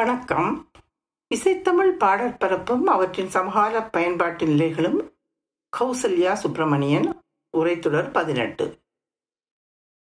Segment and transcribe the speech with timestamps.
[0.00, 0.70] வணக்கம்.
[1.34, 5.14] இசைத்தமிழ் பாடற்பரப்பும் அவற்றின் சமகால பயன்பாட்டு நிலைகளும்
[5.72, 7.20] கௌசல்யா சுப்பிரமணியன்
[7.58, 8.78] உரைத்தொடர் பதினெட்டு.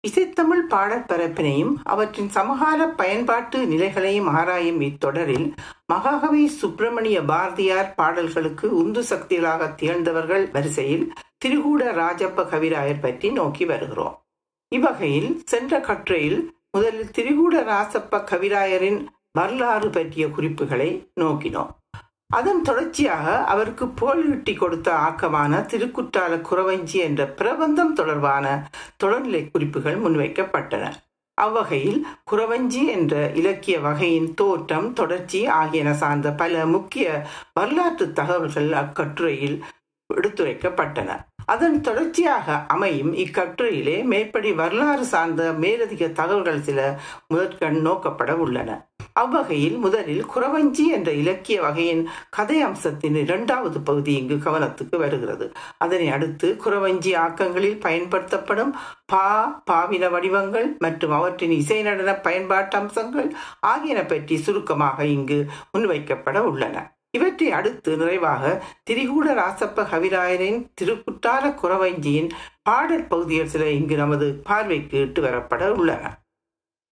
[0.08, 5.54] இசைத்தமிழ் பாடற்பரப்பினையும் அவற்றின் சமகால பயன்பாட்டு நிலைகளையும் ஆராயும் இத்தொடரில்
[5.86, 11.14] மகாகவி சுப்பிரமணிய பாரதியார் பாடல்களுக்கு உந்து சக்திகளாக திகழ்ந்தவர்கள் வரிசையில்
[11.46, 14.26] திருகூட ராஜப்ப கவிராயர் பற்றி நோக்கி வருகிறோம்.
[14.68, 20.90] இவ்வகையில் சென்ற கற்றையில் முதலில் திரிகூட ராசப்ப கவிராயரின் வரலாறு பற்றிய குறிப்புகளை
[21.22, 21.72] நோக்கினோம்.
[22.34, 28.46] அதன் தொடர்ச்சியாக அவருக்கு புகழீட்டி கொடுத்த ஆக்கமான திருக்குற்றால குறவஞ்சி என்ற பிரபந்தம் தொடர்பான
[29.04, 30.86] தொடர்நிலை குறிப்புகள் முன்வைக்கப்பட்டன.
[31.42, 32.00] அவ்வகையில்
[32.32, 39.58] குறவஞ்சி என்ற இலக்கிய வகையின் தோற்றம் தொடர்ச்சி ஆகியன சார்ந்த பல முக்கிய வரலாற்று தகவல்கள் அக்கட்டுரையில்
[40.10, 41.10] எடுத்துரைக்கப்பட்டன.
[41.46, 46.80] அதன் தொடர்ச்சியாக அமையும் இக்கட்டுரையிலே மேற்படி வரலாறு சார்ந்த மேலதிக தகவல்கள் சில
[47.28, 48.72] முதற்கண் நோக்கப்பட உள்ளன.
[49.22, 55.46] அவ்வகையில் முதலில் குறவஞ்சி என்ற இலக்கிய வகையின் கதை அம்சத்தின் இரண்டாவது பகுதி இங்கு கவனத்துக்கு வருகிறது.
[55.78, 58.74] அதனை அடுத்து குறவஞ்சி ஆக்கங்களில் பயன்படுத்தப்படும்
[59.06, 59.28] பா
[59.72, 65.40] பாவின வடிவங்கள் மற்றும் அவற்றின் இசை நடன பயன்பாட்டு அம்சங்கள் ஆகியன பற்றி சுருக்கமாக இங்கு
[65.72, 66.84] முன்வைக்கப்பட உள்ளன.
[67.12, 68.44] இவற்றை அடுத்து நிறைவாக
[68.90, 72.30] திரிகூட ராசப்ப கவிராயரின் திருக்குற்றால குறவஞ்சியின்
[72.64, 76.04] பாடல் பகுதிகள் சில இங்கு நமது பார்வைக்கு இட்டு வரப்பட உள்ளன.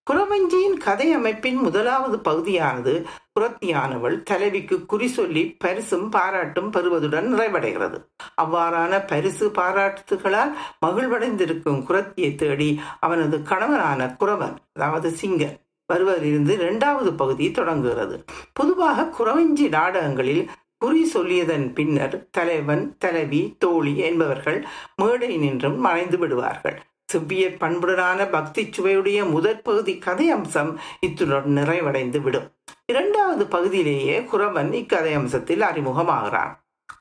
[0.07, 2.93] குறவஞ்சியின் கதை அமைப்பின் முதலாவது பகுதியானது
[3.33, 7.97] புறத்தியானவள் தலைவிக்கு குறி சொல்லி பரிசும் பாராட்டும் பெறுவதுடன் நிறைவடைகிறது.
[8.41, 10.51] அவ்வாறான பரிசு பாராட்டுகளால்
[10.85, 15.57] மகிழ்வடைந்திருக்கும் குரத்தியை தேடி அவனது கணவனான குரவன் அதாவது சிங்கன்
[15.93, 18.25] வருவதிலிருந்து இரண்டாவது பகுதி தொடங்குகிறது.
[18.53, 26.79] பொதுவாக குறவஞ்சி நாடகங்களில் குறி சொல்லியதன் பின்னர் தலைவன் தலைவி தோழி என்பவர்கள் மேடை நின்றும் மறைந்து விடுவார்கள்.
[27.13, 32.51] செவ்விய பண்புடனான பக்தி சுவையுடைய முதற் பகுதி கதை அம்சம் இத்துடன் நிறைவடைந்து விடும்.
[32.85, 36.53] இரண்டாவது பகுதியிலேயே குறவன் இக்கதை அம்சத்தில் அறிமுகமாகிறான்.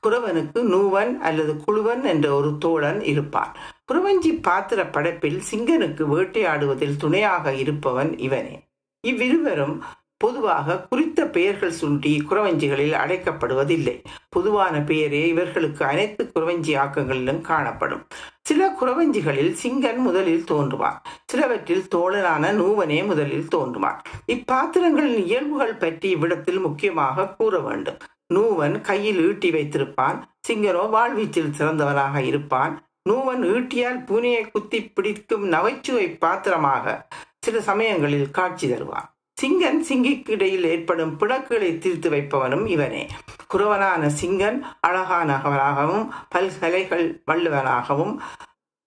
[0.07, 3.55] குறவனுக்கு நூவன் அல்லது குழுவன் என்ற ஒரு தோழன் இருப்பான்.
[3.91, 8.55] குறவஞ்சி பாத்திர படைப்பில் சிங்கனுக்கு வேட்டையாடுவதில் துணையாக இருப்பவன் இவனே.
[9.07, 9.83] இவ்விருவரும்
[10.23, 13.95] பொதுவாக குறித்த பெயர்கள் சுண்டி குறவஞ்சிகளில் அடைக்கப்படுவதில்லை.
[14.29, 18.03] பொதுவான பெயரே இவர்களுக்கு அனைத்து குறவஞ்சி ஆக்கங்களிலும் காணப்படும்.
[18.41, 20.97] சில குறவஞ்சிகளில் சிங்கன் முதலில் தோன்றுவான்
[21.31, 23.99] சிலவற்றில் தோழனான நூவனே முதலில் தோன்றுவான்
[24.33, 27.99] இப்பாத்திரங்களின் இயல்புகள் பற்றி இவ்விடத்தில் முக்கியமாக கூற வேண்டும்.
[28.33, 30.17] நூவன் கையில் ஈட்டி வைத்திருப்பான்.
[30.47, 32.73] சிங்கனோ வாழ்வீச்சில் சிறந்தவனாக இருப்பான்.
[33.09, 37.07] நூவன் ஈட்டியால் பூனையை குத்தி பிடிக்கும் நகைச்சுவை பாத்திரமாக
[37.39, 39.07] சில சமயங்களில் காட்சி தருவான்.
[39.37, 43.03] சிங்கன் சிங்கிக்கு இடையில் ஏற்படும் பிணக்குகளை தீர்த்து வைப்பவனும் இவனே.
[43.53, 48.13] குறவனான சிங்கன் அழகானவனாகவும் பல்கலைகள் வள்ளுவனாகவும்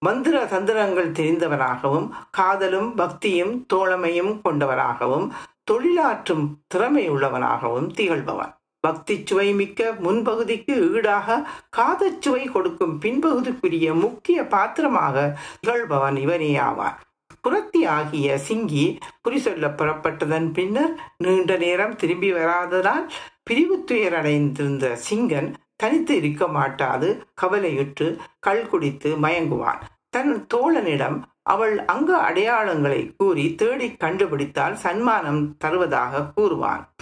[0.03, 5.27] மந்திர தந்திரங்கள் தெரிந்தவனாகவும் காதலும் பக்தியும் தோழமையும் கொண்டவனாகவும்
[5.71, 8.53] தொழிலாற்றும் திறமையுள்ளவனாகவும் திகழ்பவன்.
[8.85, 11.39] பக்தி சுவை மிக்க முன்பகுதிக்கு ஈடாக
[11.77, 15.17] காதச்சுவை கொடுக்கும் பின்பகுதிக்குரிய முக்கிய பாத்திரமாக
[15.63, 16.99] திகழ்பவன் இவனே ஆவான்.
[17.47, 23.09] புரத்தி ஆகிய சிங்கி குறி சொல்ல புறப்பட்டதன் பின்னர் நீண்ட நேரம் திரும்பி வராததால்
[23.43, 29.81] பிரிவு துயரடைந்திருந்த சிங்கன் தனித்து இருக்க மாட்டாது கவலையுற்று கள் குடித்து மயங்குவான்.
[30.11, 36.95] தன் தோழனிடம் அவள் அங்க அடையாளங்களை கூறி தேடி கண்டுபிடித்தால் சன்மானம் தருவதாக கூறுவான்.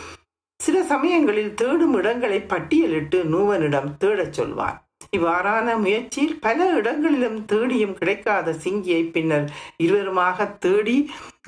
[0.56, 4.83] சில சமயங்களில் தேடும் இடங்களை பட்டியலிட்டு நூவனிடம் தேடச் சொல்வான்.
[5.16, 9.46] இவ்வாறான முயற்சியில் பல இடங்களிலும் தேடியும் கிடைக்காத சிங்கியை பின்னர்
[9.82, 10.96] இருவருமாக தேடி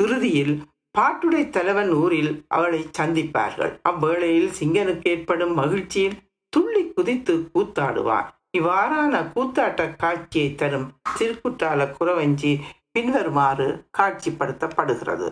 [0.02, 0.54] இறுதியில்
[0.94, 3.72] பாட்டுடை தலைவன் ஊரில் அவளை சந்திப்பார்கள்.
[3.88, 6.16] அவ்வேளையில் சிங்கனுக்கு ஏற்படும் மகிழ்ச்சியில்
[6.52, 8.28] துள்ளி குதித்து கூத்தாடுவான்.
[8.58, 10.88] இவ்வாறான கூத்தாட்ட காட்சியை தரும்
[11.18, 12.52] திருக்குற்றால குறவஞ்சி
[12.92, 15.28] பின்வருமாறு காட்சிப்படுத்தப்படுகிறது.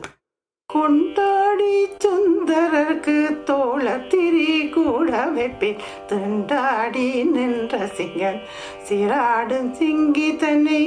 [0.72, 5.82] கொண்டாடி சுந்தரருக்கு தோழ திரி கூட வைப்பேன்.
[6.08, 8.40] திண்டாடி நின்ற சிங்கன்
[8.88, 10.80] சிராடும் சிங்கி தன்னை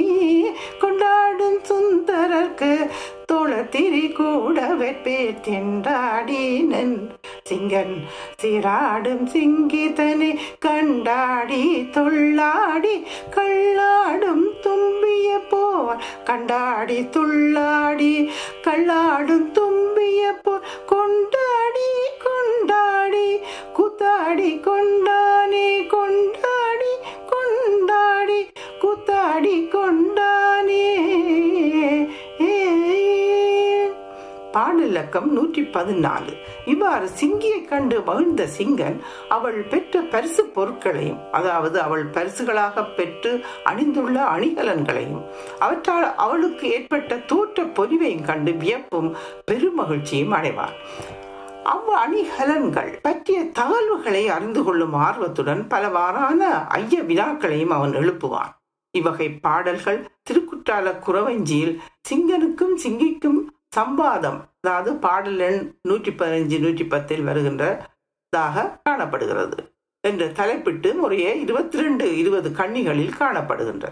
[0.78, 2.72] கொண்டாடும் சுந்தரருக்கு
[3.28, 6.94] தோழ திரி கூட வெற்பேற்றின்றாடினன்
[7.48, 7.96] சிங்கன்
[8.42, 11.64] சிராடும் சிங்கிதனை கண்டாடி
[11.96, 12.94] துள்ளாடி
[13.36, 18.14] கள்ளாடும் தும்பிய போல் கண்டாடி துள்ளாடி
[18.66, 21.90] கள்ளாடும் தும்பிய போல் கொண்டாடி
[22.26, 23.28] கொண்டாடி
[23.78, 26.92] குத்தாடி கொண்டானே கொண்டாடி
[27.32, 28.40] கொண்டாடி
[28.84, 31.17] குத்தாடி கொண்டானே.
[34.58, 36.32] பாடலக்கம் நூற்றி பதினாலு.
[36.66, 43.32] இவ்வாறு சிங்கியை கண்டு மகிழ்ந்த சிங்கன் அவள் பெற்ற பரிசு பொருட்களையும் அதாவது அவள் பரிசுகளாக பெற்று
[43.64, 45.22] அணிந்துள்ள அணிகலன்களையும்
[45.58, 49.16] அவற்றால் அவளுக்கு ஏற்பட்ட தோற்ற பொறிவையும் கண்டு வியப்பும்
[49.50, 50.76] பெருமகிழ்ச்சியும் அடைவார்
[51.62, 58.52] அவ் அணிகலன்கள் பற்றிய தகவல்களை அறிந்து கொள்ளும் ஆர்வத்துடன் பலவாறான ஐய வினாக்களையும் அவன் எழுப்புவான்.
[58.94, 60.00] இவ்வகை பாடல்கள்
[60.30, 61.74] திருக்குற்றால குறவஞ்சியில்
[62.10, 63.40] சிங்கனுக்கும் சிங்கிக்கும்
[63.72, 69.58] சம்பாதம் அதாவது பாடல் எண் நூற்றி பதினஞ்சு நூற்றி பத்தில் வருகின்றதாக காணப்படுகிறது
[70.04, 73.86] என்று தலைப்பிட்டு முறையே இருபத்தி ரெண்டு இருபது கண்ணிகளில் காணப்படுகின்ற.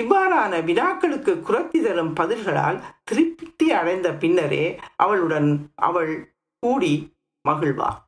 [0.00, 6.12] இவ்வாறான வினாக்களுக்கு குரத்தி தரும் பதில்களால் திருப்தி அடைந்த பின்னரே அவளுடன் அவள்
[6.62, 6.94] கூடி
[7.48, 8.00] மகிழ்வார்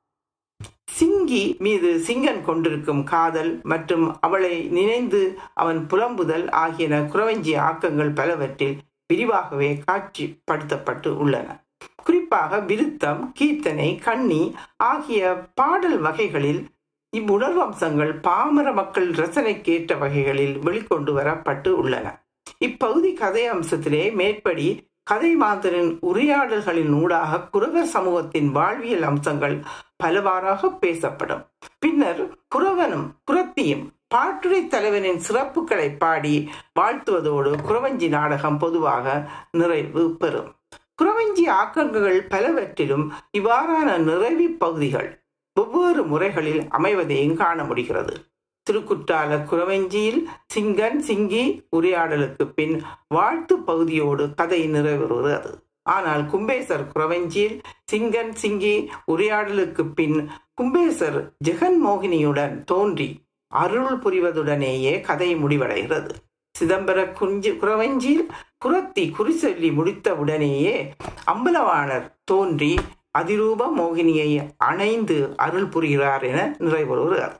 [0.93, 8.77] சிங்கி மீது சிங்கன் கொண்டிருக்கும் காதல் மற்றும் அவளை நினைந்து அவன் புலம்புதல் ஆகியன குறவஞ்சி ஆக்கங்கள் பலவற்றில்
[9.09, 11.65] விரிவாகவே காட்சிப்படுத்தப்பட்டு உள்ளன.
[12.05, 16.67] குறிப்பாக விருத்தம் கீர்த்தனை கண்ணி ஆகிய பாடல் வகைகளில்
[17.17, 22.07] இவ்வுணர்வம்சங்கள் பாமர மக்கள் ரசனைக்கேற்ற வகைகளில் வெளிக்கொண்டு வரப்பட்டு உள்ளன.
[22.59, 29.57] இப்பகுதி கதை அம்சத்திலே மேற்படி கதை மாந்தரின் உரையாடல்களின் ஊடாக குறவர் சமூகத்தின் வாழ்வியல் அம்சங்கள்
[29.97, 31.45] பலவாறாக பேசப்படும்.
[31.79, 32.23] பின்னர்
[32.55, 36.51] குறவனும் குரத்தியும் பாட்டுரை தலைவனின் சிறப்புகளை பாடி
[36.81, 40.55] வாழ்த்துவதோடு குறவஞ்சி நாடகம் பொதுவாக நிறைவு பெறும்.
[41.03, 45.23] குறவஞ்சி ஆக்கங்கள் பலவற்றிலும் இவ்வாறான நிறைவி பகுதிகள்
[45.53, 48.15] வெவ்வேறு முறைகளில் அமைவதையும் காண முடிகிறது.
[48.71, 50.21] திருக்குற்றால குறவஞ்சியில்
[50.55, 51.45] சிங்கன் சிங்கி
[51.77, 55.53] உரையாடலுக்கு பின் வாழ்த்து பகுதியோடு கதை நிறைவேறுகிறது.
[55.83, 57.57] ஆனால் கும்பேசர் குறவஞ்சியில்
[57.93, 60.29] சிங்கன் சிங்கி உரையாடலுக்கு பின்
[60.63, 63.09] கும்பேசர் ஜெகன் மோகினியுடன் தோன்றி
[63.49, 66.11] அருள் புரிவதுடனேயே கதை முடிவடைகிறது.
[66.61, 68.29] சிதம்பர குஞ்சு குறவஞ்சியில்
[68.65, 70.91] குரத்தி குறி சொல்லி முடித்தவுடனேயே
[71.27, 72.79] அம்பலவாணர் தோன்றி
[73.19, 77.37] அதிரூப மோகினியை அணைந்து அருள் புரிகிறார் என நிறைவுறுகிறார்.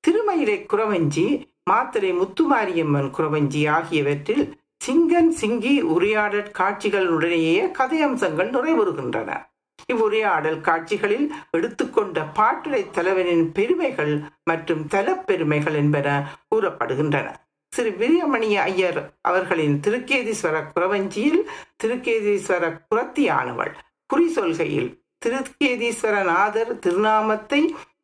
[0.00, 9.49] திருமயிலை குறவஞ்சி மாத்திரை முத்துமாரியம்மன் குறவஞ்சி ஆகியவற்றில் சிங்கன் சிங்கி உரையாடற் காட்சிகளுடனேயே கதை அம்சங்கள் நிறைவுறுகின்றன.
[9.92, 14.14] இவ்வுரையாடல் காட்சிகளில் எடுத்துக்கொண்ட பாட்டுடை தலைவனின் பெருமைகள்
[14.44, 16.08] மற்றும் தலப்பெருமைகள் என்பன
[16.50, 17.28] கூறப்படுகின்றன.
[17.72, 21.42] ஸ்ரீ வீரமணி ஐயர் அவர்களின் திருக்கேதீஸ்வர குறவஞ்சியில்
[21.82, 23.72] திருக்கேதீஸ்வர குரத்தியானவள்
[24.10, 24.90] குறி சொல்கையில்
[25.24, 27.60] திருக்கேதீஸ்வரநாதர் திருநாமத்தை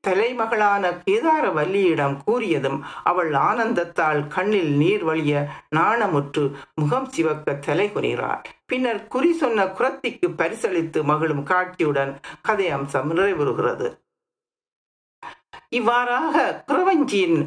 [0.06, 6.44] தலைமகளான கேதாரவல்லியிடம் கூறியதும் அவள் ஆனந்தத்தால் கண்ணில் நீர் வழிய நாணமுற்று
[6.74, 7.88] முகம் சிவக்க தலை
[8.66, 12.12] பின்னர் குறி சொன்ன குரத்திக்கு பரிசளித்து மகிழும் காட்சியுடன்
[12.42, 13.88] கதை அம்சம் நிறைவுறுகிறது.
[15.68, 17.38] இவ்வாறாக குறவஞ்சியின்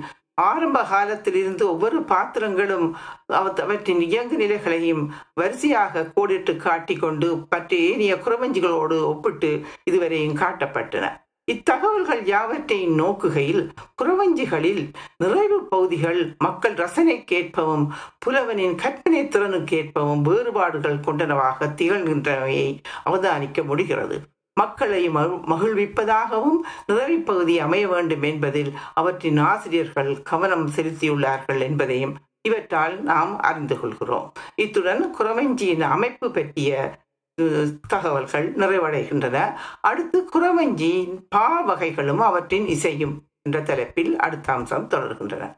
[0.41, 2.87] ஆரம்ப காலத்திலிருந்து ஒவ்வொரு பாத்திரங்களும்
[3.27, 5.03] அவற்றின் இயங்கு நிலைகளையும்
[5.33, 9.51] வரிசையாக கோடிட்டு காட்டிக்கொண்டு பற்றி ஏனைய குறவஞ்சிகளோடு ஒப்பிட்டு
[9.91, 11.07] இதுவரையும் காட்டப்பட்டன.
[11.51, 13.63] இத்தகவல்கள் யாவற்றையும் நோக்குகையில்
[14.01, 14.83] குறவஞ்சிகளில்
[15.17, 17.85] நிறைவு பகுதிகள் மக்கள் ரசனை கேட்பவும்
[18.25, 22.69] புலவனின் கற்பனை திறனுக்கேற்பவும் வேறுபாடுகள் கொண்டனவாக திகழ்கின்றவையை
[23.05, 24.17] அவதானிக்க முடிகிறது.
[24.53, 32.15] மக்களை மகிழ்விப்பதாகவும் நிறைவுப்பகுதி அமைய வேண்டும் என்பதில் அவற்றின் ஆசிரியர்கள் கவனம் செலுத்தியுள்ளார்கள் என்பதையும்
[32.47, 34.27] இவற்றால் நாம் அறிந்து கொள்கிறோம்.
[34.55, 36.99] இத்துடன் குறவஞ்சியின் அமைப்பு பற்றிய
[37.87, 39.53] தகவல்கள் நிறைவடைகின்றன.
[39.81, 45.57] அடுத்து குறவஞ்சியின் பா வகைகளும் அவற்றின் இசையும் என்ற தலைப்பில் அடுத்த அம்சம் தொடர்கின்றன.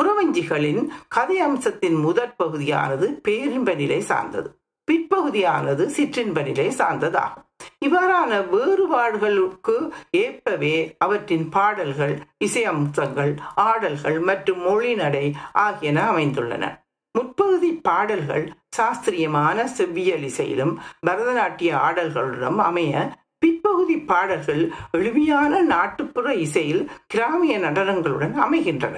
[0.00, 4.58] குறவஞ்சிகளின் கதை அம்சத்தின் முதற் பகுதியானது பேரின்ப நிலை சார்ந்தது.
[4.90, 7.48] பிற்பகுதியானது சிற்றின்ப நிலை சார்ந்ததாகும்.
[7.84, 16.88] இவ்வாறான வேறுபாடுகளுக்கு ஏற்பவே அவற்றின் பாடல்கள் இசை அம்சங்கள் ஆடல்கள் மற்றும் மொழி நடை ஆகியன அமைந்துள்ளன.
[17.18, 20.74] முற்பகுதி பாடல்கள் சாஸ்திரியமான செவ்வியல் இசையிலும்
[21.06, 28.96] பரதநாட்டிய ஆடல்களுடன் அமைய பிற்பகுதி பாடல்கள் எளிமையான நாட்டுப்புற இசையில் கிராமிய நடனங்களுடன் அமைகின்றன.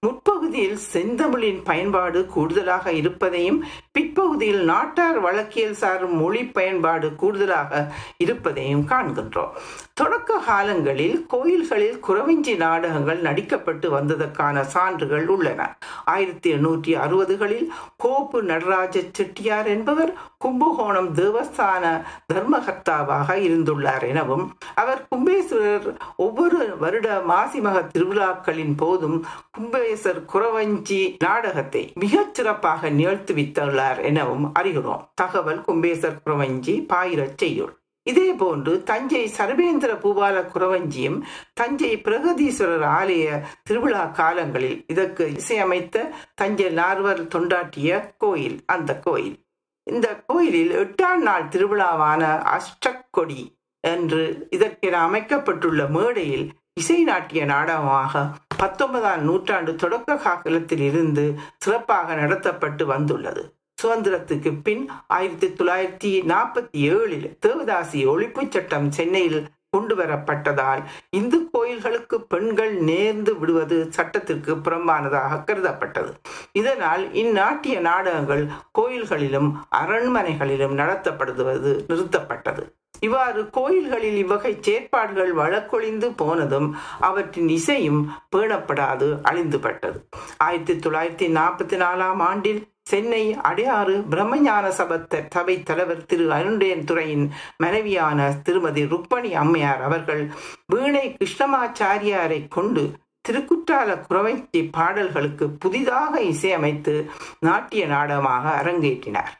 [0.00, 9.54] முற்பகுதியில் செந்தமிழின் பயன்பாடு கூடுதலாக இருப்பதையும் பிற்பகுதியில் நாட்டார் வழக்கியல் சார் மொழி பயன்பாடு கூடுதலாக இருப்பதையும் காண்கின்றோம்.
[9.94, 15.76] தொடக்க காலங்களில் கோயில்களில் குறவஞ்சி நாடகங்கள் நடிக்கப்பட்டு வந்ததற்கான சான்றுகள் உள்ளன.
[16.04, 21.84] ஆயிரத்தி எண்ணூற்றி அறுபதுகளில் கோப்பு நடராஜ செட்டியார் என்பவர் கும்பகோணம் தேவஸ்தான
[22.32, 29.24] தர்மகர்த்தாவாக இருந்துள்ளார் எனவும் அவர் கும்பேஸ்வரர் ஒவ்வொரு வருட மாசிமக திருவிழாக்களின் போதும்
[29.58, 35.04] கும்பேசர் குறவஞ்சி நாடகத்தை மிகச் சிறப்பாக நிகழ்த்துவித்துள்ளார் எனவும் அறிகிறோம்.
[35.14, 37.80] தகவல் கும்பேசர் குறவஞ்சி பாயிரச் செய்யுள்.
[38.02, 41.18] இதே போன்று தஞ்சை சர்வேந்திர பூபால குறவஞ்சியும்
[41.54, 49.36] தஞ்சை பிரகதீஸ்வரர் ஆலய திருவிழா காலங்களில் இதற்கு இசையமைத்த தஞ்சை நார்வர் தொண்டாட்டிய கோயில் அந்த கோயில்.
[49.86, 52.22] இந்த கோயிலில் எட்டாம் நாள் திருவிழாவான
[52.56, 53.42] அஷ்டக்கொடி
[53.80, 61.24] என்று இதற்கென அமைக்கப்பட்டுள்ள மேடையில் இசை நாட்டிய நாடகமாக பத்தொன்பதாம் நூற்றாண்டு தொடக்க காலத்தில் இருந்து
[61.58, 63.42] சிறப்பாக நடத்தப்பட்டு வந்துள்ளது.
[63.82, 72.82] சுதந்திரத்துக்கு பின் ஆயிரத்தி தொள்ளாயிரத்தி நாற்பத்தி ஏழில் தேவதாசி ஒழிப்புச் சட்டம் சென்னையில் கொண்டு வரப்பட்டதால் இந்து கோயில்களுக்கு பெண்கள்
[72.82, 76.12] நேர்ந்து விடுவது சட்டத்திற்கு புறம்பானதாக கருதப்பட்டது.
[76.52, 78.48] இதனால் இந்நாட்டிய நாடகங்கள்
[78.78, 82.64] கோயில்களிலும் அரண்மனைகளிலும் நடத்தப்படுவது நிறுத்தப்பட்டது.
[83.00, 90.00] இவ்வாறு கோயில்களில் இவ்வகை செயற்பாடுகள் வழக்கொழிந்து போனதும் அவற்றின் இசையும் பேணப்படாது அழிந்துபட்டது.
[90.38, 98.32] ஆயிரத்தி தொள்ளாயிரத்தி நாற்பத்தி நாலாம் ஆண்டில் சென்னை அடையாறு பிரம்மஞான சபத்த சபை தலைவர் திரு அருண்டேன் துறையின் மனைவியான
[98.42, 100.30] திருமதி ருக்மணி அம்மையார் அவர்கள்
[100.66, 102.92] வீணை கிருஷ்ணமாச்சாரியாரை கொண்டு
[103.28, 107.08] திருக்குற்றால குறவைச்சி பாடல்களுக்கு புதிதாக இசையமைத்து
[107.40, 109.32] நாட்டிய நாடகமாக அரங்கேற்றினார்.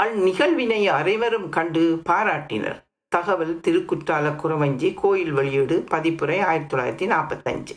[0.00, 2.83] அந்நிகழ்வினை அனைவரும் கண்டு பாராட்டினர்.
[3.14, 7.74] தகவல் திருக்குற்றால குறவஞ்சி கோயில் வெளியீடு பதிப்புரை ஆயிரத்தி தொள்ளாயிரத்தி நாற்பத்தஞ்சு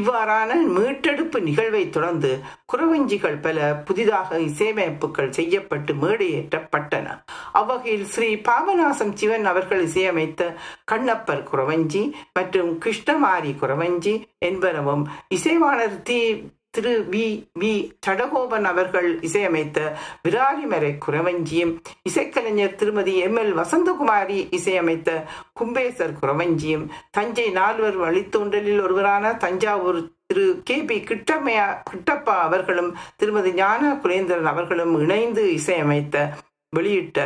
[0.00, 2.30] இவ்வாறான மீட்டெடுப்பு நிகழ்வை தொடர்ந்து
[2.72, 7.06] குறவஞ்சிகள் பல புதிதாக இசையமைப்புகள் செய்யப்பட்டு மேடையேற்றப்பட்டன.
[7.52, 10.50] அவ்வகையில் ஸ்ரீ பாபநாசம் சிவன் அவர்கள் இசையமைத்த
[10.84, 14.14] கண்ணப்பர் குறவஞ்சி மற்றும் கிருஷ்ணமாரி குறவஞ்சி
[14.44, 16.20] என்பனவும் இசைவாணர் தி
[16.74, 17.24] திரு வி
[17.60, 17.72] வி
[18.06, 19.92] சடகோபன் அவர்கள் இசையமைத்த
[20.28, 21.76] விராலிமறை குறவஞ்சியும்
[22.08, 23.36] இசைக்கலைஞர் திருமதி எம்.
[23.36, 23.54] எல்.
[23.54, 25.24] வசந்தகுமாரி இசையமைத்த
[25.60, 30.82] கும்பேசர் குறவஞ்சியும் தஞ்சை நால்வர் வழித்தோன்றலில் ஒருவரான தஞ்சாவூர் திரு கே.
[30.82, 31.00] பி.
[31.00, 36.16] கிட்டமையா கிட்டப்பா அவர்களும் திருமதி ஞான குலேந்திரன் அவர்களும் இணைந்து இசையமைத்த
[36.76, 37.18] வெளியிட்ட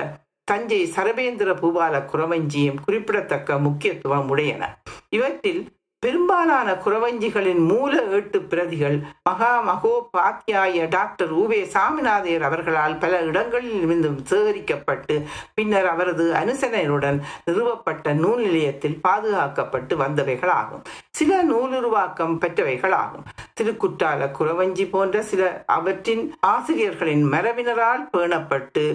[0.44, 4.64] தஞ்சை சரபேந்திர பூபால குறவஞ்சியும் குறிப்பிடத்தக்க முக்கியத்துவம் உடையன.
[5.08, 5.62] இவற்றில்
[6.02, 15.24] பெரும்பாலான குறவஞ்சிகளின் மூல ஏட்டு பிரதிகள் மகா மகோபாத்தியாய டாக்டர் உவே சாமிநாதையர் அவர்களால் பல இடங்களில் இருந்தும் சேகரிக்கப்பட்டு
[15.54, 20.84] பின்னர் அவரது அனுசனையுடன் நிறுவப்பட்ட நூல் நிலையத்தில் பாதுகாக்கப்பட்டு வந்தவைகளாகும்.
[21.10, 23.26] சில நூலுருவாக்கம் பெற்றவைகளாகும்.
[23.60, 28.86] திருக்குற்றால குறவஞ்சி போன்ற சில அவற்றின் ஆசிரியர்களின் மரபினரால் பேணப்பட்டு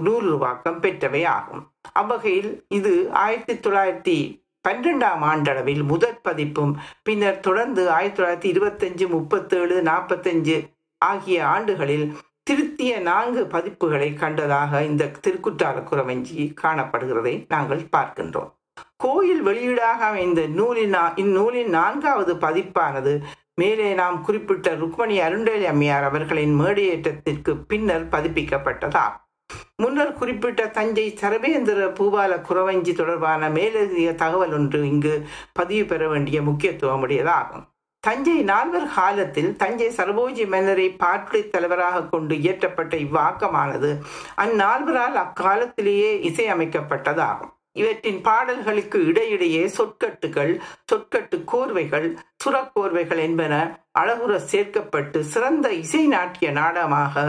[0.00, 1.62] நூலுருவாக்கம் பெற்றவை ஆகும்
[1.92, 6.72] அவ்வகையில் இது ஆயிரத்தி தொள்ளாயிரத்தி பன்னிரெண்டாம் ஆண்டளவில் முதற் பதிப்பும்
[7.02, 10.56] பின்னர் தொடர்ந்து ஆயிரத்தி தொள்ளாயிரத்தி இருபத்தஞ்சு முப்பத்தேழு நாற்பத்தஞ்சு
[10.98, 12.06] ஆகிய ஆண்டுகளில்
[12.42, 18.50] திருத்திய நான்கு பதிப்புகளை கண்டதாக இந்த திருக்குற்றால குறவஞ்சி காணப்படுகிறதை நாங்கள் பார்க்கின்றோம்.
[18.96, 23.14] கோயில் வெளியீடாக அமைந்த நூலின் இந்நூலின் நான்காவது பதிப்பானது
[23.54, 29.24] மேலே நாம் குறிப்பிட்ட ருக்மணி அருண்டேலி அம்மையார் அவர்களின் மேடையேற்றத்திற்கு பின்னர் பதிப்பிக்கப்பட்டதாகும்.
[29.82, 35.12] முன்னர் குறிப்பிட்ட தஞ்சை சரவேந்திர பூபால குறவஞ்சி தொடர்பான மேலதிக தகவல் ஒன்று இங்கு
[35.52, 37.66] பதிவு பெற வேண்டிய முக்கியத்துவம் உடையதாகும்
[38.04, 43.90] தஞ்சை நால்வர் காலத்தில் தஞ்சை சரபோஜி மன்னரை பாட்டுடை தலைவராக கொண்டு இயற்றப்பட்ட இவ்வாக்கமானது
[44.36, 47.52] அந்நால்வரால் அக்காலத்திலேயே இசையமைக்கப்பட்டதாகும்.
[47.80, 50.52] இவற்றின் பாடல்களுக்கு இடையிடையே சொற்கட்டுகள்
[50.90, 52.08] சொற்கட்டு கோர்வைகள்
[52.44, 53.54] சுரக்கோர்வைகள் என்பன
[54.00, 57.24] அழகுற சேர்க்கப்பட்டு சிறந்த இசை நாட்டிய நாடகமாக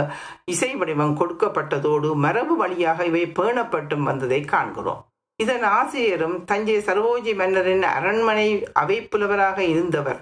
[0.54, 5.04] இசை வடிவம் கொடுக்கப்பட்டதோடு மரபு வழியாக இவை பேணப்பட்டும் வந்ததை காண்கிறோம்.
[5.40, 8.50] இதன் ஆசிரியரும் தஞ்சை சர்வோஜி மன்னரின் அரண்மனை
[8.82, 10.20] அவைப்புலவராக இருந்தவர்.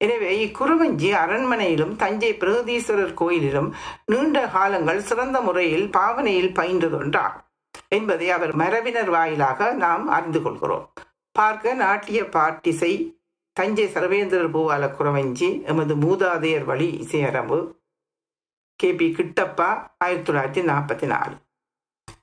[0.00, 3.70] எனவே இக்குறவஞ்சி அரண்மனையிலும் தஞ்சை பிரகதீஸ்வரர் கோயிலிலும்
[4.12, 7.44] நீண்ட காலங்கள் சிறந்த முறையில் பாவனையில் பயின்றதொன்றாகும்.
[7.88, 10.92] என்பதை அவர் மரபினர் வாயிலாக நாம் அறிந்து கொள்கிறோம்.
[11.32, 12.92] பார்க்க நாட்டிய பாட்டிசை
[13.52, 17.58] தஞ்சை சர்வேந்திரர் பூவால குறவஞ்சி எமது மூதாதையர் வழி இசையரம்பு
[18.76, 19.68] கே பி கிட்டப்பா
[19.98, 21.36] ஆயிரத்தி தொள்ளாயிரத்தி நாற்பத்தி நாலு.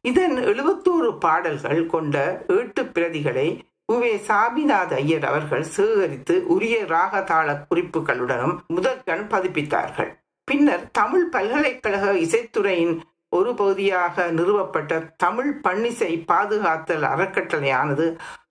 [0.01, 3.47] இதன் எழுபத்தோரு பாடல்கள் கொண்ட ஏட்டு பிரதிகளை
[3.93, 10.11] உவே சாமிநாத ஐயர் அவர்கள் சேகரித்து உரிய ராகதாள குறிப்புகளுடனும் முதற்கண் பதிப்பித்தார்கள்.
[10.43, 12.95] பின்னர் தமிழ் பல்கலைக்கழக இசைத்துறையின்
[13.35, 18.05] ஒரு பகுதியாக நிறுவப்பட்ட தமிழ் பன்னிசை பாதுகாத்தல் அறக்கட்டளையானது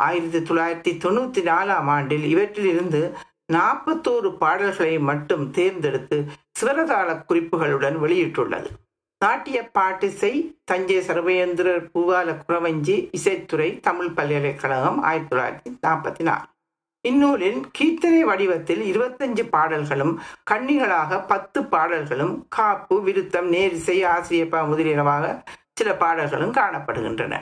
[0.06, 3.02] ஆயிரத்தி தொள்ளாயிரத்தி தொண்ணூத்தி நாலாம் ஆண்டில் இவற்றிலிருந்து
[3.52, 6.18] நாற்பத்தோரு பாடல்களை மட்டும் தேர்ந்தெடுத்து
[6.60, 8.70] சிவரதாள குறிப்புகளுடன் வெளியிட்டுள்ளது.
[9.24, 10.32] நாட்டிய பாட்டிசை
[10.64, 16.52] தஞ்சை சர்வேந்திரர் பூவால குறவஞ்சி இசைத்துறை தமிழ் பல்கலைக்கழகம் ஆயிரத்தி தொள்ளாயிரத்தி நாற்பத்தி நாலு.
[17.08, 20.20] இந்நூலில் கீர்த்தனை வடிவத்தில் இருபத்தஞ்சு பாடல்களும்
[20.50, 25.42] கன்னிகளாக பத்து பாடல்களும் காப்பு விருத்தம் நேரிசை ஆசிரியப்பா முதலியனவாக
[25.72, 27.34] சில பாடல்களும் காணப்படுகின்றன.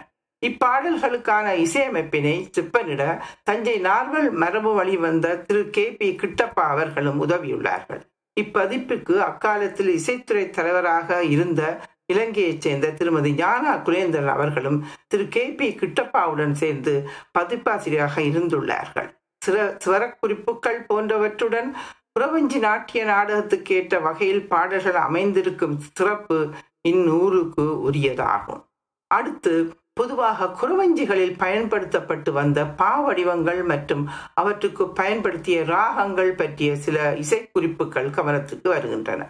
[0.46, 3.02] இப்பாடல்களுக்கான இசையமைப்பினை சிப்பனிட
[3.42, 5.92] தஞ்சை நார்வல் மரபு வழி வந்த திரு கே.
[5.92, 6.16] பி.
[6.16, 8.02] கிட்டப்பா அவர்களும் உதவியுள்ளார்கள்.
[8.40, 11.62] இப்பதிப்புக்கு அக்காலத்தில் இசைத்துறை தலைவராக இருந்த
[12.06, 15.52] இலங்கையைச் சேர்ந்த திருமதி ஞானா குலேந்திரன் அவர்களும் திரு கே.
[15.52, 15.76] பி.
[15.80, 19.10] கிட்டப்பாவுடன் சேர்ந்து பதிப்பாசிரியராக இருந்துள்ளார்கள்.
[19.44, 21.70] சிற சிவரக்குறிப்புகள் போன்றவற்றுடன்
[22.18, 26.38] புறவஞ்சி நாட்டிய நாடகத்துக்கு ஏற்ற வகையில் பாடல்கள் அமைந்திருக்கும் சிறப்பு
[26.80, 28.62] இந்நூலுக்கு உரியதாகும்.
[29.06, 39.22] அடுத்து பொதுவாக குறவஞ்சிகளில் பயன்படுத்தப்பட்டு வந்த பாவடிவங்கள் மற்றும் அவற்றுக்கு பயன்படுத்திய ராகங்கள் பற்றிய சில இசைக்குறிப்புகள் கவனத்துக்கு வருகின்றன.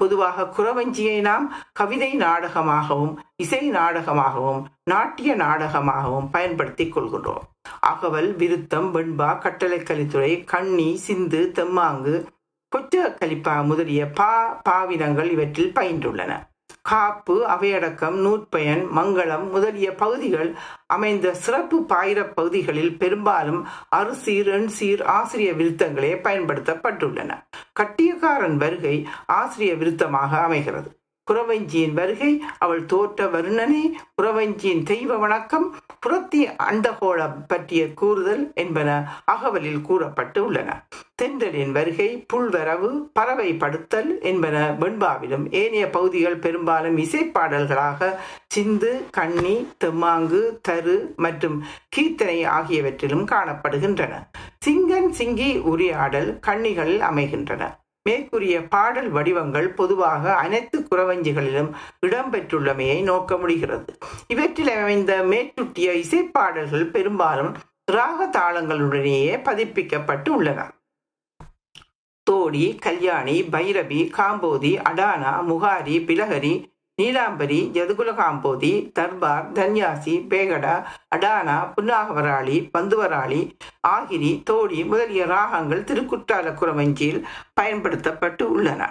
[0.00, 7.46] பொதுவாக குறவஞ்சியை நாம் கவிதை நாடகமாகவும் இசை நாடகமாகவும் நாட்டிய நாடகமாகவும் பயன்படுத்திக் கொள்கின்றோம்.
[7.80, 12.14] அகவல் விருத்தம் வெண்பா கட்டளைக்கலித்துறை கண்ணி சிந்து தெம்மாங்கு
[12.76, 14.30] கொச்ச கலிப்பா முதலிய பா
[14.68, 16.32] பாவினங்கள் இவற்றில் பயின்றுள்ளன.
[16.82, 20.54] காப்பு அவையடக்கம் நூற்பயன் மங்களம் முதலிய பகுதிகள்
[20.86, 27.38] அமைந்த சிறப்பு பாயிர பகுதிகளில் பெரும்பாலும் அறுசீர் எண்சீர் ஆசிரிய விருத்தங்களே பயன்படுத்தப்பட்டுள்ளன.
[27.72, 30.99] கட்டியக்காரன் வருகை ஆசிரிய விருத்தமாக அமைகிறது.
[31.30, 33.82] புறவஞ்சியின் வருகை அவள் தோற்ற வருணனை
[34.22, 35.66] புறவஞ்சியின் தெய்வ வணக்கம்
[36.00, 38.88] புறத்தி அண்டகோளம் பற்றிய கூறுதல் என்பன
[39.24, 40.88] அகவலில் கூறப்பட்டு உள்ளன
[41.22, 48.10] தென்றலின் வருகை புல்வரவு பறவை படுத்தல் என்பன வெண்பாவிலும் ஏனைய பகுதிகள் பெரும்பாலும் இசைப்பாடல்களாக
[48.46, 51.64] சிந்து கண்ணி தெம்மாங்கு தரு மற்றும்
[51.96, 54.12] கீர்த்தனை ஆகியவற்றிலும் காணப்படுகின்றன.
[54.66, 57.62] சிங்கன் சிங்கி உரையாடல் கண்ணிகளில் அமைகின்றன.
[58.02, 61.70] மேற்கூறிய பாடல் வடிவங்கள் பொதுவாக அனைத்து குறவஞ்சிகளிலும்
[62.06, 63.98] இடம்பெற்றுள்ளமையை நோக்க முடிகிறது.
[64.28, 67.54] இவற்றில் அமைந்த மேற்சுட்டிய இசைப்பாடல்கள் பெரும்பாலும்
[67.84, 70.70] ராக தாளங்களுடனேயே பதிப்பிக்கப்பட்டு உள்ளன.
[72.30, 76.69] தோடி கல்யாணி பைரவி காம்போதி அடானா முகாரி பிலகரி
[77.00, 80.74] நீலாம்பரி ஜதுகுலகாம்போதி தர்பார் தன்யாசி பேகடா
[81.16, 83.40] அடானா புன்னாகவராளி பந்துவராளி
[83.88, 88.82] ஆகிரி தோடி முதலிய ராகங்கள் திருக்குற்றால குரவஞ்சியில் பயன்படுத்தப்பட்டு உள்ளன.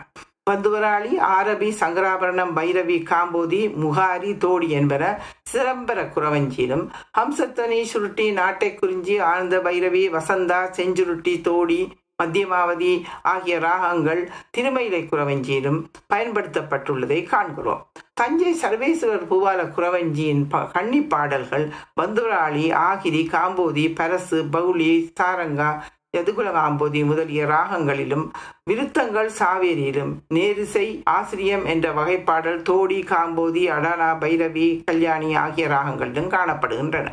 [0.49, 5.03] பந்துவராளி ஆரபி சங்கராபரணம் பைரவி காம்போதி முகாரி தோடி என்பன
[5.51, 6.85] சிதம்பர குறவஞ்சியிலும்
[7.17, 11.79] ஹம்சத்தனி சுருட்டி நாட்டை குறிஞ்சி ஆனந்த பைரவி வசந்தா செஞ்சுருட்டி தோடி
[12.21, 12.93] மத்தியமாவதி
[13.33, 14.21] ஆகிய ராகங்கள்
[14.57, 15.79] திருமயிலை குறவஞ்சியிலும்
[16.13, 17.83] பயன்படுத்தப்பட்டுள்ளதை காண்கிறோம்.
[18.13, 21.67] தஞ்சை சர்வேஸ்வரர் பூவால குறவஞ்சியின் கன்னி பாடல்கள்
[22.01, 25.71] பந்துராளி ஆகிரி காம்போதி பரசு பவுளி சாரங்கா
[26.17, 28.23] யதுகுலகாம்போதி முதலிய ராகங்களிலும்
[28.69, 37.07] விருத்தங்கள் சாவேரியிலும் நேரிசை ஆசிரியம் என்ற வகைப்பாடல் தோடி காம்போதி அடானா பைரவி கல்யாணி ஆகிய ராகங்களிலும் காணப்படுகின்றன.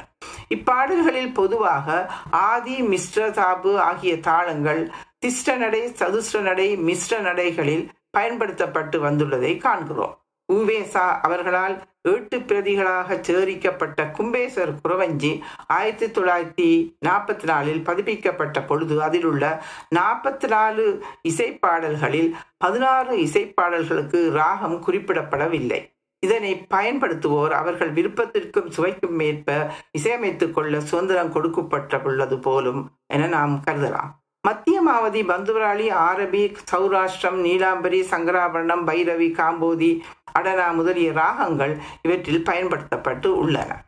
[0.55, 4.91] இப்பாடல்களில் பொதுவாக ஆதி மிஸ்ர தாபு ஆகிய தாளங்கள்
[5.26, 10.14] திஷ்ட நடை சதுஷ்ட நடை மிஸ்ர நடைகளில் பயன்படுத்தப்பட்டு வந்துள்ளதை காண்கிறோம்.
[10.53, 16.68] உவேசா அவர்களால் ஏட்டு பிரதிகளாக சேரிக்கப்பட்ட கும்பேசர் குறவஞ்சி ஆயிரத்தி தொள்ளாயிரத்தி
[17.07, 19.62] நாற்பத்தி நாலில் பதிப்பிக்கப்பட்ட பொழுது அதில் உள்ள
[19.94, 20.85] நாற்பத்தி நாலு
[21.29, 25.81] இசைப்பாடல்களில் பதினாறு இசைப்பாடல்களுக்கு ராகம் குறிப்பிடப்படவில்லை.
[26.20, 34.12] இதனை பயன்படுத்துவோர் அவர்கள் விருப்பத்திற்கும் சுவைக்கும் மேற்ப இசையமைத்துக் கொள்ள சுதந்திரம் கொடுக்கப்பட்டுள்ளது போலும் என நாம் கருதலாம்.
[34.48, 40.00] மத்தியமாவதி பந்துவராளி ஆரபி சௌராஷ்டிரம் நீலாம்பரி சங்கராபரணம் பைரவி காம்போதி
[40.38, 43.85] அடனா முதலிய ராகங்கள் இவற்றில் பயன்படுத்தப்பட்டு உள்ளன.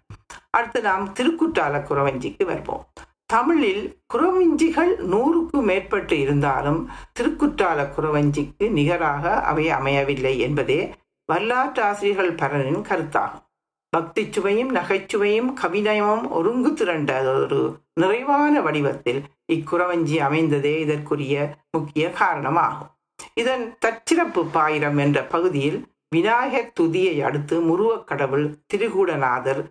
[0.51, 2.87] அடுத்து நாம் திருக்குற்றால குறவஞ்சிக்கு வருவோம்.
[3.27, 6.89] தமிழில் குறவஞ்சிகள் நூறுக்கு மேற்பட்டு இருந்தாலும்
[7.21, 10.95] திருக்குற்றால குறவஞ்சிக்கு நிகராக அவை அமையவில்லை என்பதே
[11.33, 13.47] வரலாற்றாசிரியர்கள் பலரின் கருத்தாகும்.
[13.89, 22.89] பக்தி சுவையும் நகைச்சுவையும் கவிநயமும் ஒருங்கு திரண்ட ஒரு நிறைவான வடிவத்தில் இக்குறவஞ்சி அமைந்ததே இதற்குரிய முக்கிய காரணமாகும்.
[23.35, 29.63] இதன் தற்சிறப்பு பாயிரம் என்ற பகுதியில் விநாயகர் துதியை அடுத்து முருகக் கடவுள் திரிகூடநாதர்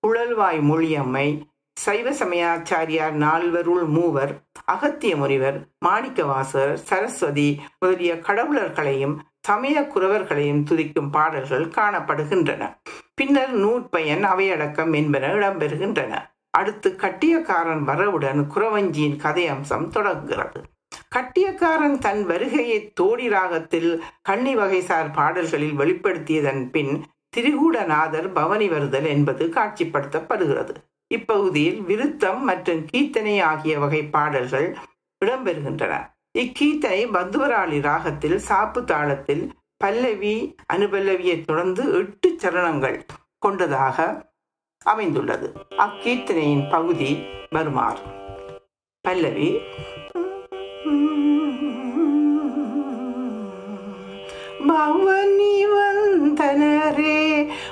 [0.00, 1.40] குழல்வாய் மொழியம்மை
[1.74, 12.76] சைவ சமயாச்சாரியார் நால்வருள் மூவர் அகத்திய முனிவர் மாணிக்கவாசர் சரஸ்வதி முதலிய கடவுளர்களையும் சமய குறவர்களையும் துதிக்கும் பாடல்கள் காணப்படுகின்றன.
[13.14, 16.12] பின்னர் நூற்பயன் அவையடக்கம் என்பன இடம்பெறுகின்றன.
[16.50, 20.60] அடுத்து கட்டியக்காரன் வரவுடன் குறவஞ்சியின் கதை அம்சம் தொடங்குகிறது.
[21.16, 27.04] கட்டியக்காரன் தன் வருகையை தோடி ராகத்தில் கன்னி வகைசார் பாடல்களில் வெளிப்படுத்தியதன் பின்
[27.36, 30.74] திரிகூடநாதர் பவனி வருதல் என்பது காட்சிப்படுத்தப்படுகிறது.
[31.06, 34.76] இப்பகுதியில் விருத்தம் மற்றும் கீர்த்தனை ஆகிய வகை பாடல்கள்
[35.24, 35.94] இடம்பெறுகின்றன.
[36.38, 42.98] இக்கீர்த்தனை பந்துவராளி ராகத்தில் சாப்பு தாளத்தில் பல்லவி அனுபல்லவியை தொடர்ந்து எட்டு சரணங்கள்
[43.38, 44.26] கொண்டதாக
[44.82, 45.52] அமைந்துள்ளது.
[45.78, 47.98] அக்கீர்த்தனையின் பகுதி வருமாறு
[49.00, 49.50] பல்லவி.
[54.68, 57.18] பவனி வந்தனரே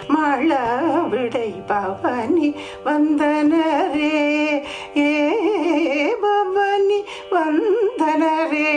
[0.08, 2.48] மழவிடை பவனி
[2.84, 4.10] வந்தனரே
[4.96, 5.41] ஏ
[6.54, 6.98] பவனி
[7.30, 8.72] வந்தனரே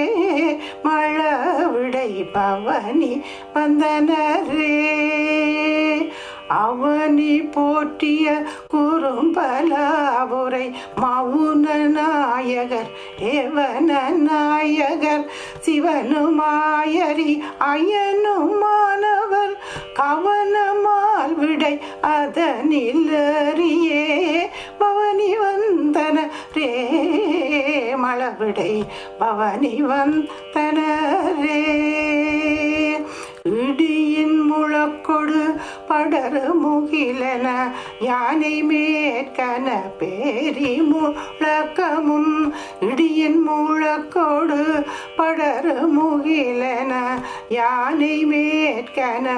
[0.83, 3.21] மழவிடை பவனி
[3.53, 4.75] வந்தனரே.
[6.55, 8.25] அவனி போற்றிய
[8.73, 10.65] குறும்பலாவுரை
[11.01, 15.25] மவுன நாயகர் ஏவன நாயகர்
[15.65, 17.31] சிவனுமாயரி
[17.71, 19.55] அயனுமானவர்
[19.93, 24.05] கவனமால் விடை அதனில் அறியே
[24.77, 26.17] பவனி வந்தன
[26.53, 26.71] ரே
[28.05, 28.85] மலவிடை
[29.19, 31.61] பவனி வந்தனரே.
[33.49, 35.43] இடியின் முழக்க கொடு
[35.89, 37.47] படரு முகிலன
[37.99, 39.67] யானை மேற்கன
[39.99, 42.33] பேரி முழக்கமும்
[42.81, 44.59] இடியின் முழக்கோடு
[45.17, 46.91] படரு முகிலன
[47.49, 49.37] யானை மேற்கன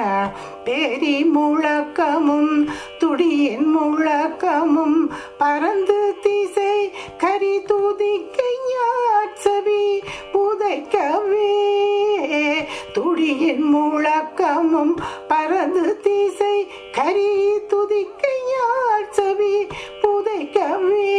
[0.64, 2.54] பேரி முழக்கமும்
[2.98, 4.98] துடியின் முழக்கமும்
[5.38, 6.76] பறந்து திசை
[7.18, 9.84] கரி துதிக்கை ஞாட்சவி
[10.32, 11.54] புதைக்கவே.
[12.92, 14.94] துடியின் முழக்கமும்
[15.28, 18.34] பறந்து அது திசை கரி துதிக்கை
[19.16, 19.66] சவி
[20.02, 21.16] புதைக்கவே.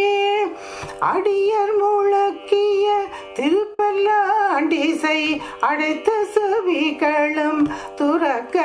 [1.02, 8.64] அடியர் முழக்கிய திருப்பல்லாண்டிசை அடைத்த செவிகளும் துறக்க.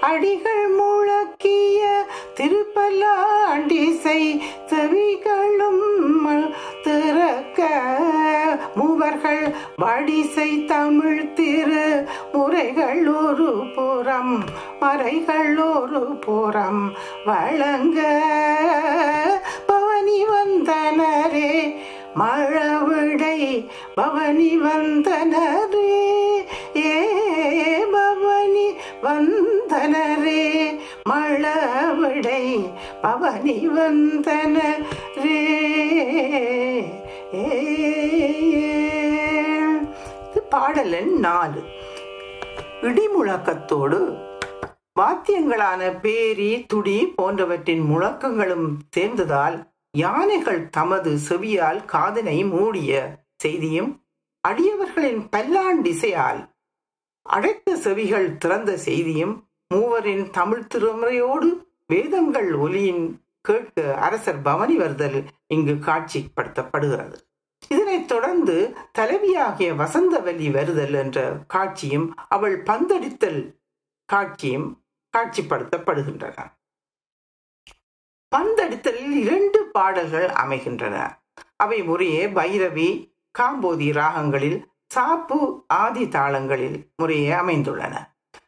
[0.00, 5.84] அடிகள் முழக்கிய திருப்பல்லாண்டிசை செவிகளும்
[6.82, 7.68] திறக்க.
[8.74, 12.06] மூவர்கள் வடிசை தமிழ் திரு
[12.44, 14.32] முறைகள் ஒரு புறம்
[14.80, 16.82] மறைகள் ஒரு புறம்
[17.24, 17.98] வழங்க
[19.66, 21.52] பவனி வந்தனரே
[22.18, 23.38] மழவிடை
[23.94, 25.94] பவனி வந்தனரே
[26.82, 26.92] ஏ
[27.92, 28.66] பவனி
[29.02, 30.44] வந்தனரே
[31.08, 32.44] மழவிடை
[33.02, 35.40] பவனி வந்தனரே
[37.36, 37.48] ஏ.
[40.50, 41.60] பாடலன் நாலு.
[42.84, 43.98] இடிமுழக்கத்தோடு
[45.00, 48.66] வாத்தியங்களான பேரி துடி போன்றவற்றின் முழக்கங்களும்
[48.96, 49.56] சேர்ந்ததால்
[49.94, 52.92] யானைகள் தமது செவியால் காதனை மூடிய
[53.36, 53.90] செய்தியும்
[54.48, 56.40] அடியவர்களின் பல்லாண்டிசையால்
[57.26, 59.34] அடைத்த செவிகள் திறந்த செய்தியும்
[59.74, 61.48] மூவரின் தமிழ் திருமுறையோடு
[61.86, 63.04] வேதங்கள் ஒலியின்
[63.42, 67.16] கேட்க அரசர் பவனி வருதல் இங்கு காட்சிப்படுத்தப்படுகிறது.
[67.94, 73.54] இதனைத் தொடர்ந்து தலைவியாகிய வசந்தவல்லி வருதல் என்ற காட்சியும் அவள் பந்தடித்தல்
[74.04, 74.84] காட்சியும்
[75.16, 76.46] காட்சிப்படுத்தப்படுகின்றன.
[78.36, 81.24] பந்தடித்தலில் இரண்டு பாடல்கள் அமைகின்றன.
[81.56, 87.96] அவை முறையே பைரவி காம்போதி ராகங்களில் சாப்பு ஆதி தாளங்களில் முறையே அமைந்துள்ளன.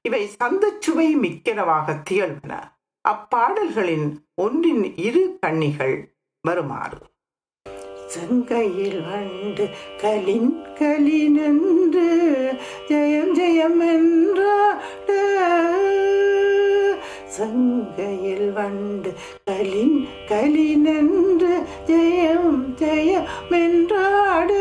[0.02, 2.62] இவை சந்தச்சுவை மிக்கனவாக திகழ்ந்தன.
[3.08, 6.98] அப்பாடல்களின் ஒன்றின் இரு கண்ணிகள் வருமாறு
[8.08, 9.64] செங்கையில் வண்டு
[10.02, 12.06] கலின் கலினென்று
[12.88, 15.10] ஜெயம் ஜெயம் என்றாட
[17.36, 19.10] சங்கையில் வண்டு
[19.44, 21.54] கலின் கலினென்று
[21.86, 24.60] ஜெயம் ஜெயம் என்றாடு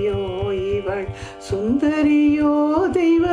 [0.00, 0.20] ரம்பையோ
[0.68, 1.06] இவள்
[1.48, 2.52] சுந்தரியோ
[2.92, 3.24] தெய்வ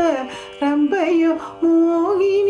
[0.61, 2.46] ரம்பையோ மோகினி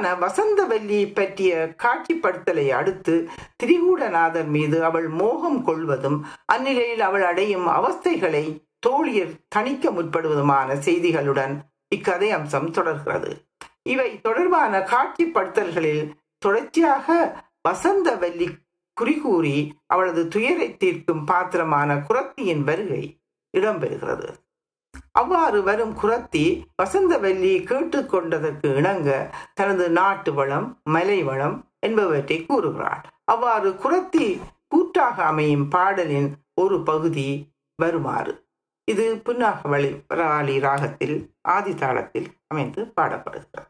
[0.00, 3.14] இவ்வாறான வசந்தவல்லி பற்றிய காட்சிப்படுத்தலை அடுத்து
[3.62, 6.18] திரிகூடநாதர் மீது அவள் மோகம் கொள்வதும்
[6.52, 8.44] அந்நிலையில் அவள் அடையும் அவஸ்தைகளை
[8.86, 11.54] தோழியர் தணிக்க முற்படுவதுமான செய்திகளுடன்
[11.94, 13.30] இக்கதை அம்சம் தொடர்கிறது.
[13.82, 16.04] இவை தொடர்பான காட்சிப்படுத்தல்களில்
[16.38, 17.16] தொடர்ச்சியாக
[17.68, 18.48] வசந்தவல்லி
[18.96, 23.04] குறிகூறி அவளது துயரை தீர்க்கும் பாத்திரமான குரத்தியின் வருகை
[23.54, 24.28] இடம்பெறுகிறது.
[25.12, 26.44] அவ்வாறு வரும் குரத்தி
[26.82, 29.08] வசந்தவல்லி கேட்டுக்கொண்டதற்கு இணங்க
[29.54, 33.02] தனது நாட்டு வளம் மலை வளம் என்பவற்றை கூறுகிறாள்.
[33.24, 34.28] அவ்வாறு குரத்தி
[34.68, 37.28] கூட்டாக அமையும் பாடலின் ஒரு பகுதி
[37.82, 38.32] வருமாறு.
[38.84, 41.16] இது புன்னாக வழி வராளி ராகத்தில்
[41.48, 43.68] ஆதி தாளத்தில் அமைந்து பாடப்படுகிறது.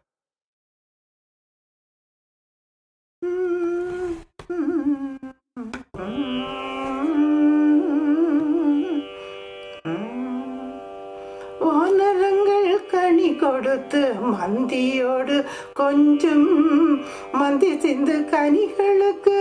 [11.60, 15.44] வானரங்கள் கனி கொடுத்து மந்தியோடு
[15.74, 16.48] கொஞ்சம்
[17.32, 19.38] மந்தி சிந்து கனிகளுக்கு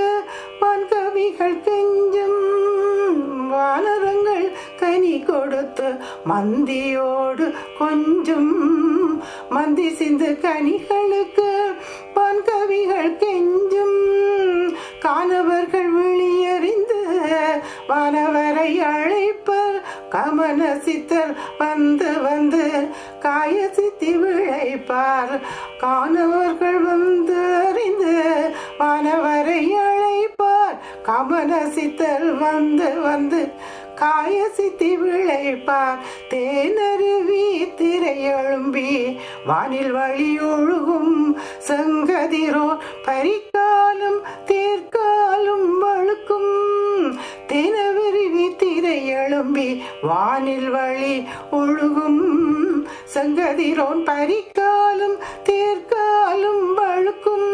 [0.61, 2.39] வான்கவிகள் கெஞ்சும்.
[3.49, 5.89] வானரங்கள் கனி கொடுத்து
[6.23, 8.51] மந்தியோடு கொஞ்சம்
[9.49, 11.49] மந்தி சிந்து கனிகளுக்கு
[12.15, 13.97] வான்கவிகள் கெஞ்சும்.
[14.99, 17.01] காணவர்கள் விழியறிந்து
[17.89, 19.58] வானவரை அழைப்ப
[20.11, 22.87] கமன சித்தர் வந்து வந்து
[23.19, 25.39] காய சித்தி விழைப்பார்.
[25.79, 28.15] காணவர்கள் வந்து அறிந்து
[28.79, 30.77] வானவரை அழைப்பார்.
[31.05, 33.41] கமன சித்தர் வந்து வந்து
[33.99, 35.97] காய சித்தி விளைப்பார்
[36.29, 37.45] தேனருவி
[37.79, 38.91] திரையெழும்பி
[39.45, 41.15] வானில் வழி ஒழுகும்
[41.67, 42.67] செங்கதிரோ
[43.07, 46.53] பரிக்காலும் தேர்காலும் வழுக்கும்.
[47.47, 49.69] தேனவருவி திரையெழும்பி
[50.01, 51.15] வானில் வழி
[51.51, 52.21] ஒழுகும்
[53.13, 55.17] செங்கதிரோன் பரிக்காலும்
[55.49, 57.51] தேர்காலும் வழுக்கும்.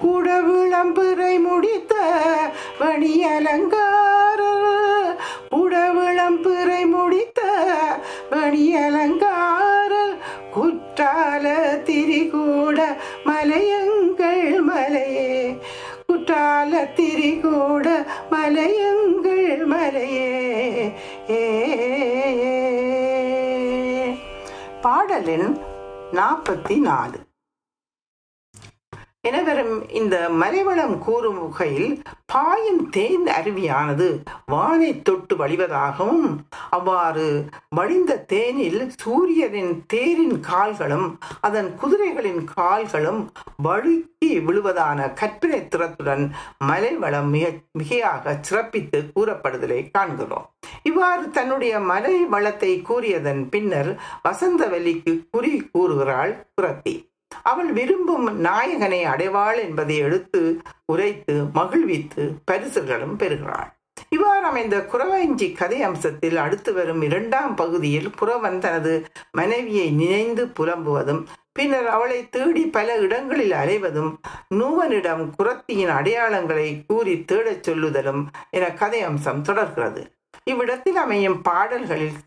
[0.00, 1.94] கூட விளம்புரை முடித்த
[2.78, 4.29] வழி அலங்கார்
[16.70, 20.92] குற்றால திரிகூட மலையங்கள் மலையே.
[21.30, 21.66] ஏ.
[24.80, 25.58] பாடலின்
[26.12, 27.28] நாற்பத்தி நாலு.
[29.24, 36.38] எனவரும் இந்த மலைவளம் கூறும் வகையில் பாயும் தேன் அருவியானது வானை தொட்டு வழிவதாகவும்
[36.70, 43.20] அவ்வாறு வழிந்த தேனில் சூரியனின் தேரின் கால்களும் அதன் குதிரைகளின் கால்களும்
[43.62, 46.24] வழுக்கி விழுவதான கற்பனை திறத்துடன்
[46.58, 50.48] மலைவளம் மிக மிகையாக சிறப்பித்து கூறப்படுதலை காண்கிறோம்.
[50.82, 53.92] இவ்வாறு தன்னுடைய மலை வளத்தை கூறியதன் பின்னர்
[54.28, 57.09] வசந்தவல்லிக்கு குறி கூறுகிறாள் புரத்தி
[57.42, 63.78] அவள் விரும்பும் நாயகனை அடைவாள் என்பதை எடுத்து உரைத்து மகிழ்வித்து பரிசுகளும் பெறுகிறாள்.
[64.08, 71.86] இவ்வாறு அமைந்த குறவஞ்சி கதை அம்சத்தில் அடுத்து வரும் இரண்டாம் பகுதியில் புறவன் தனது மனைவியை நினைந்து புலம்புவதும் பின்னர்
[71.86, 74.16] அவளை தேடி பல இடங்களில் அலைவதும்
[74.54, 80.18] நூவனிடம் குரத்தியின் அடையாளங்களை கூறி தேடச் சொல்லுதலும் என கதை அம்சம் தொடர்கிறது.
[80.44, 82.18] இவ்விடத்தில் அமையும் பாடல்களில்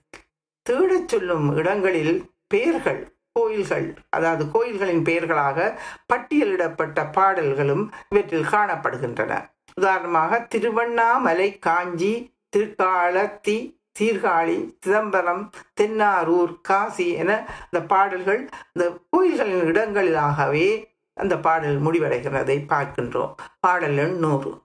[0.69, 5.79] தேடச் சொல்லும் இடங்களில் பெயர்கள் கோயில்கள் அதாவது கோயில்களின் பெயர்களாக
[6.13, 9.33] பட்டியலிடப்பட்ட பாடல்களும் இவற்றில் காணப்படுகின்றன.
[9.75, 12.13] உதாரணமாக திருவண்ணாமலை காஞ்சி
[12.57, 13.57] திருக்காலத்தி
[13.99, 15.49] சீர்காழி சிதம்பரம்
[15.81, 17.31] தென்னாரூர் காசி என
[17.71, 20.67] இந்த பாடல்கள் இந்த கோயில்களின் இடங்களிலாகவே
[21.13, 23.33] அந்த பாடல் முடிவடைகிறதை பார்க்கின்றோம்.
[23.59, 24.62] பாடல் எண் நூறு.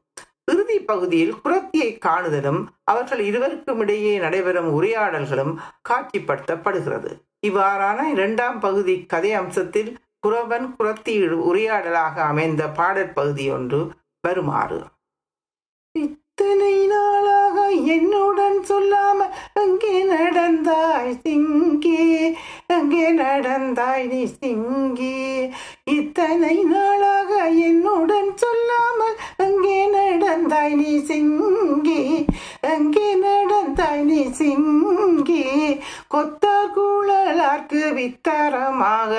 [0.52, 5.54] இறுதி பகுதியில் குரத்தியை காணுதலும் அவர்கள் இருவருக்கும் இடையே நடைபெறும் உரையாடல்களும்
[5.88, 7.10] காட்சிப்படுத்தப்படுகிறது.
[7.46, 9.90] இவ்வாறான இரண்டாம் பகுதி கதை அம்சத்தில்
[10.26, 11.14] குரவன் குரத்தி
[11.50, 13.80] உரையாடலாக அமைந்த பாடற் பகுதி ஒன்று
[14.26, 14.80] வருமாறு.
[15.94, 17.56] இத்தனை நாளாக
[17.94, 19.26] என்னுடன் சொல்லாம
[19.60, 22.04] அங்கே நடந்தாய் சிங்கே
[22.76, 25.16] அங்கே நடந்தாய் நீ சிங்கே.
[25.96, 27.30] இத்தனை நாளாக
[27.68, 32.02] என்னுடன் சொல்லாமல் அங்கே நடந்தாய் நீ சிங்கி
[32.72, 35.44] அங்கே நடந்தாய் நீ சிங்கி.
[36.14, 39.12] கொத்தார் கூழலார்க்கு வித்தாரமாக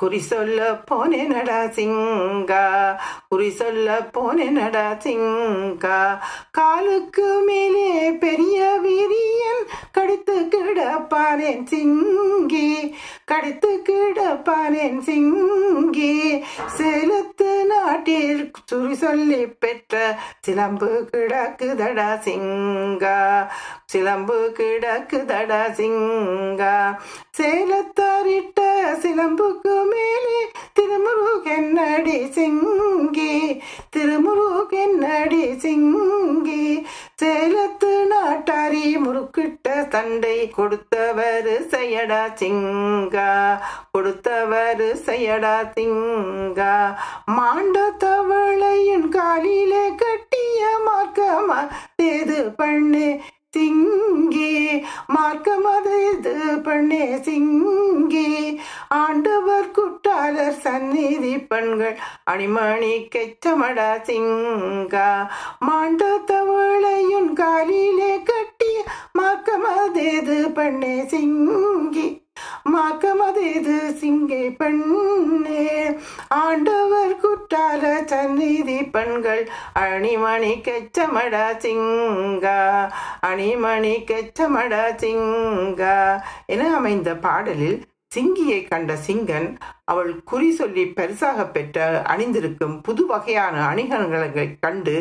[0.00, 0.58] குறி சொல்ல
[0.90, 2.64] போனேனடா சிங்கா
[3.30, 5.98] குறி சொல்ல போனேனடா சிங்கா.
[6.58, 7.88] காலுக்கு மேலே
[8.24, 9.64] பெரிய விரியன்
[9.98, 12.70] கடித்து கிடப்பானேன் சிங்கி
[13.32, 16.11] கடித்து கிடப்பானேன் சிங்கி.
[16.76, 19.94] சேலத்து நாட்டில் சுரி சொல்லி பெற்ற
[20.40, 23.16] சிலம்பு கிடக்குதடா சிங்கா.
[23.92, 26.76] சிலம்பு கிடக்குதடா சிங்கா.
[27.36, 28.60] சேலத்தாரிட்ட
[29.02, 30.38] சிலம்புக்கு மேலே
[30.78, 33.34] திருமுருகென்னடி சிங்கி?
[33.96, 36.64] திருமுருகென்னடி சிங்கி?
[37.22, 43.58] சேலத்து நாட்டாரி முறுக்கிட்ட தண்டை கொடுத்தவர் செய்யடா சிங்கா.
[43.92, 46.74] கொடுத்தவர் செய்யடா சிங்கா.
[47.26, 51.60] மாண்ட தவளையின் காலிலே கட்டிய மார்க்கமா?
[51.96, 53.20] தேது பண்ணு
[53.56, 54.82] சிங்கி
[56.12, 58.58] இது பெண்ணே சிங்கி.
[58.88, 61.98] ஆண்டவர் குட்டாளர் சந்நிதி பெண்கள்
[62.30, 65.28] அணிமணி கெச்சமடா சிங்கா.
[65.58, 68.74] மாண்ட தவளையுன் காலிலே கட்டி
[69.94, 72.21] இது பெண்ணே சிங்கி.
[72.72, 75.64] மாக்கமதேது சிங்கை பெண்ணே.
[76.28, 79.42] ஆண்டவர் குற்றால சந்நிதி பெண்கள்
[79.74, 82.58] அணிமணி கெச்சமடா சிங்கா
[83.22, 85.96] அணிமணி கெச்சமடா சிங்கா
[86.46, 87.78] என அமைந்த பாடலில்
[88.14, 89.48] சிங்கியை கண்ட சிங்கன்
[89.84, 94.96] அவள் குறி சொல்லி பரிசாக பெற்ற அணிந்திருக்கும் புது வகையான அணிகலன்களை கண்டு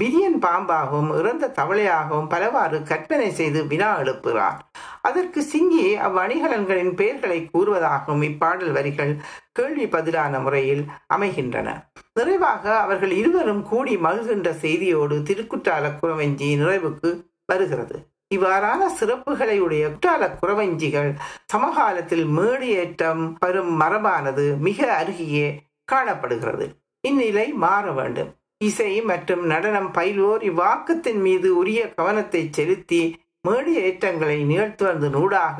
[0.00, 4.56] விரியன் பாம்பாகவும் இறந்த தவளையாகவும் பலவாறு கற்பனை செய்து வினா எழுப்புகிறார்.
[5.02, 9.12] அதற்கு சிங்கி அவ்வணிகலன்களின் பெயர்களை கூறுவதாகவும் இப்பாடல் வரிகள்
[9.52, 11.92] கேள்வி பதிலான முறையில் அமைகின்றன.
[12.14, 17.12] நிறைவாக அவர்கள் இருவரும் கூடி மகிழ்கின்ற செய்தியோடு திருக்குற்றால குறவஞ்சி நிறைவுக்கு
[17.46, 17.96] வருகிறது.
[18.34, 21.10] இவ்வாறான சிறப்புகளை உடைய குற்றால குறவஞ்சிகள்
[21.46, 25.48] சமகாலத்தில் மேடியேற்றம் பெறும் மரபானது மிக அருகியே
[25.84, 26.66] காணப்படுகிறது.
[27.00, 28.32] இந்நிலை மாற வேண்டும்.
[28.64, 33.02] இசை மற்றும் நடனம் பயில்வோர் இவ்வாக்கத்தின் மீது உரிய கவனத்தை செலுத்தி
[33.42, 35.58] மேடு ஏற்றங்களை நிகழ்த்துவதன் நூடாக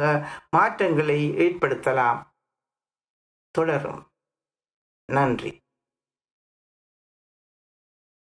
[0.51, 2.21] மாற்றங்களை ஏற்படுத்தலாம்.
[3.55, 4.03] தொடரும்.
[5.09, 5.53] நன்றி.